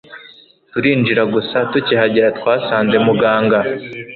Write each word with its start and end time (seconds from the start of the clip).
turinjira 0.71 1.23
gusa 1.33 1.57
tukihagera 1.71 2.29
twasanze 2.37 2.95
muganga 3.07 3.59